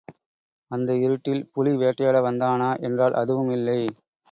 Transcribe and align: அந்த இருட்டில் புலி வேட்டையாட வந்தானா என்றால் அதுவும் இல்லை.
அந்த 0.71 0.93
இருட்டில் 1.01 1.43
புலி 1.51 1.73
வேட்டையாட 1.75 2.17
வந்தானா 2.21 2.71
என்றால் 2.81 3.13
அதுவும் 3.13 3.51
இல்லை. 3.51 3.79